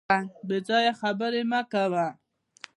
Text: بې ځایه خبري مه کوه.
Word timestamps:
بې 0.47 0.57
ځایه 0.67 0.91
خبري 1.01 1.43
مه 1.51 1.61
کوه. 1.71 2.07